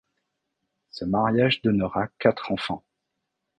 [0.89, 2.83] Ce mariage donnera quatre enfants.